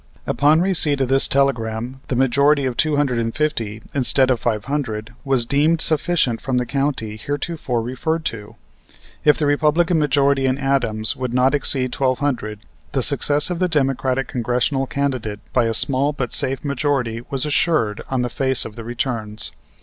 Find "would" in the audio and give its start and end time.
11.15-11.35